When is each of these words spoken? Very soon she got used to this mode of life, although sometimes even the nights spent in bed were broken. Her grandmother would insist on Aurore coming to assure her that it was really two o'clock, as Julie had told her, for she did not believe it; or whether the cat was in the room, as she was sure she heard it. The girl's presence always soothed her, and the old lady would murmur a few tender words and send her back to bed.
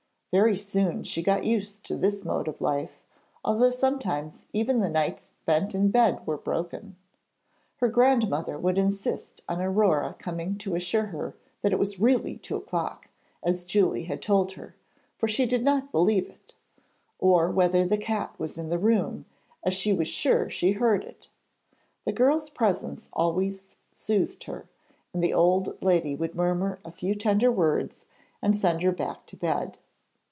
Very 0.33 0.55
soon 0.55 1.03
she 1.03 1.21
got 1.21 1.43
used 1.43 1.85
to 1.87 1.97
this 1.97 2.23
mode 2.23 2.47
of 2.47 2.61
life, 2.61 3.03
although 3.43 3.69
sometimes 3.69 4.45
even 4.53 4.79
the 4.79 4.87
nights 4.87 5.25
spent 5.41 5.75
in 5.75 5.91
bed 5.91 6.25
were 6.25 6.37
broken. 6.37 6.95
Her 7.79 7.89
grandmother 7.89 8.57
would 8.57 8.77
insist 8.77 9.41
on 9.49 9.59
Aurore 9.61 10.15
coming 10.19 10.57
to 10.59 10.75
assure 10.75 11.07
her 11.07 11.35
that 11.61 11.73
it 11.73 11.79
was 11.79 11.99
really 11.99 12.37
two 12.37 12.55
o'clock, 12.55 13.09
as 13.43 13.65
Julie 13.65 14.03
had 14.05 14.21
told 14.21 14.53
her, 14.53 14.73
for 15.17 15.27
she 15.27 15.45
did 15.45 15.65
not 15.65 15.91
believe 15.91 16.29
it; 16.29 16.55
or 17.19 17.51
whether 17.51 17.83
the 17.83 17.97
cat 17.97 18.33
was 18.39 18.57
in 18.57 18.69
the 18.69 18.79
room, 18.79 19.25
as 19.65 19.73
she 19.73 19.91
was 19.91 20.07
sure 20.07 20.49
she 20.49 20.71
heard 20.71 21.03
it. 21.03 21.27
The 22.05 22.13
girl's 22.13 22.49
presence 22.49 23.09
always 23.11 23.75
soothed 23.91 24.45
her, 24.45 24.69
and 25.13 25.21
the 25.21 25.33
old 25.33 25.77
lady 25.83 26.15
would 26.15 26.35
murmur 26.35 26.79
a 26.85 26.91
few 26.93 27.15
tender 27.15 27.51
words 27.51 28.05
and 28.41 28.55
send 28.55 28.81
her 28.83 28.93
back 28.93 29.25
to 29.25 29.35
bed. 29.35 29.77